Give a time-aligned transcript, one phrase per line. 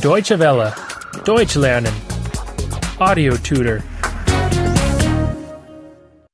[0.00, 0.74] Deutsche Welle.
[1.24, 1.94] Deutsch lernen.
[2.98, 3.82] Audio tutor.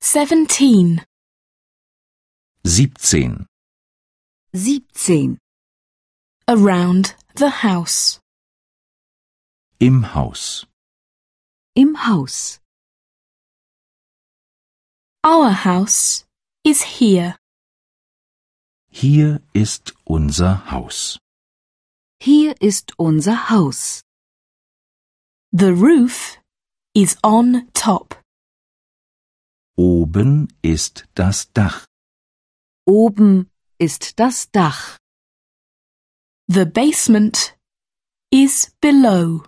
[0.01, 1.03] 17.
[2.65, 3.47] 17.
[4.55, 5.39] 17.
[6.47, 8.21] Around the house.
[9.81, 10.67] Im Haus.
[11.77, 12.59] Im Haus.
[15.23, 16.25] Our house
[16.65, 17.37] is here.
[18.91, 21.19] Hier ist unser Haus.
[22.21, 24.03] Hier ist unser Haus.
[25.53, 26.39] The roof
[26.93, 28.21] is on top.
[29.77, 31.87] Oben ist das Dach.
[32.87, 34.99] Oben ist das Dach.
[36.49, 37.57] The basement
[38.33, 39.47] is below.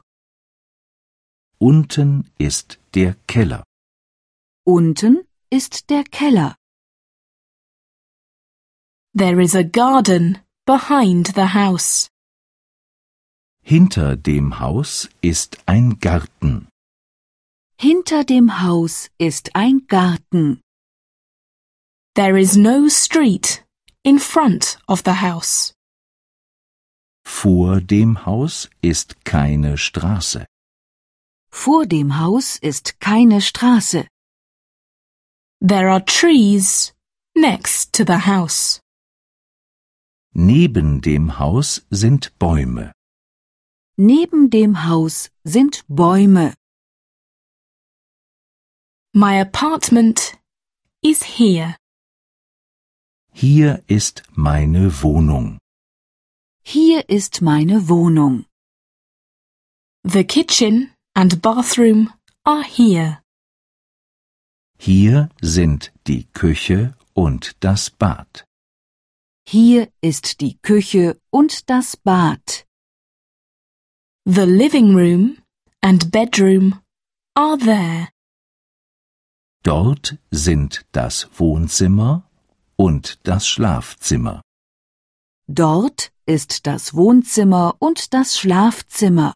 [1.58, 3.64] Unten ist der Keller.
[4.64, 6.54] Unten ist der Keller.
[9.16, 12.09] There is a garden behind the house.
[13.70, 16.66] Hinter dem Haus ist ein Garten.
[17.78, 20.60] Hinter dem Haus ist ein Garten.
[22.16, 23.64] There is no street
[24.02, 25.72] in front of the house.
[27.24, 30.46] Vor dem Haus ist keine Straße.
[31.52, 34.08] Vor dem Haus ist keine Straße.
[35.60, 36.92] There are trees
[37.36, 38.80] next to the house.
[40.34, 42.90] Neben dem Haus sind Bäume.
[44.02, 46.54] Neben dem Haus sind Bäume.
[49.12, 50.38] My apartment
[51.02, 51.76] is here.
[53.34, 55.58] Hier ist meine Wohnung.
[56.64, 58.46] Hier ist meine Wohnung.
[60.02, 62.10] The kitchen and bathroom
[62.42, 63.18] are here.
[64.78, 68.46] Hier sind die Küche und das Bad.
[69.46, 72.64] Hier ist die Küche und das Bad.
[74.26, 75.38] The living room
[75.82, 76.80] and bedroom
[77.34, 78.08] are there.
[79.62, 82.28] Dort sind das Wohnzimmer
[82.76, 84.42] und das Schlafzimmer.
[85.48, 89.32] Dort ist das Wohnzimmer und das Schlafzimmer.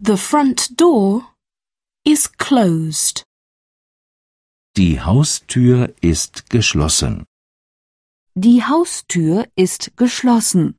[0.00, 1.34] The front door
[2.04, 3.24] is closed.
[4.76, 7.24] Die Haustür ist geschlossen.
[8.34, 10.77] Die Haustür ist geschlossen.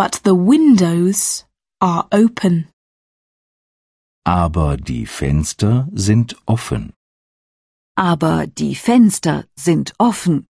[0.00, 1.44] But the windows
[1.82, 2.72] are open.
[4.24, 6.94] Aber die Fenster sind offen.
[7.98, 10.46] Aber die Fenster sind offen.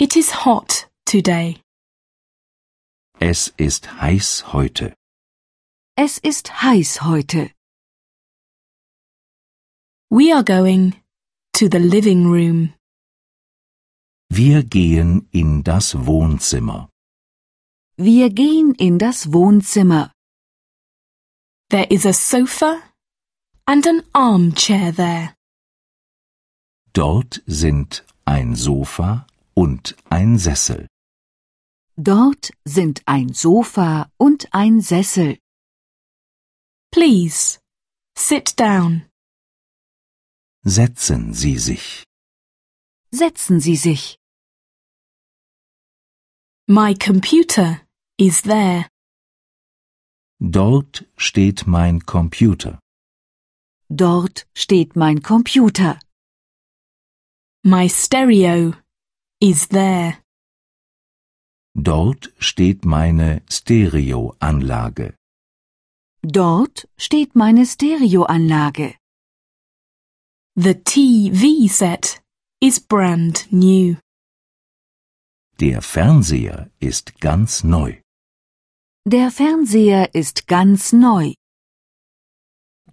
[0.00, 1.60] It is hot today.
[3.20, 4.96] Es ist heiß heute.
[5.96, 7.52] Es ist heiß heute.
[10.10, 10.94] We are going
[11.52, 12.74] to the living room.
[14.30, 16.90] Wir gehen in das Wohnzimmer.
[17.96, 20.12] Wir gehen in das Wohnzimmer.
[21.70, 22.82] There is a sofa
[23.66, 25.34] and an armchair there.
[26.92, 30.88] Dort sind ein Sofa und ein Sessel.
[31.96, 35.38] Dort sind ein Sofa und ein Sessel.
[36.90, 37.60] Please
[38.16, 39.08] sit down.
[40.64, 42.04] Setzen Sie sich.
[43.12, 44.18] Setzen Sie sich.
[46.66, 47.83] My computer
[48.18, 48.86] is there.
[50.40, 52.78] Dort steht mein Computer.
[53.88, 55.98] Dort steht mein Computer.
[57.64, 58.74] My stereo
[59.40, 60.18] is there.
[61.76, 65.14] Dort steht meine Stereoanlage.
[66.22, 68.96] Dort steht meine Stereoanlage.
[70.56, 72.22] The TV set
[72.60, 73.96] is brand new.
[75.58, 78.03] Der Fernseher ist ganz neu.
[79.06, 81.34] Der Fernseher ist ganz neu.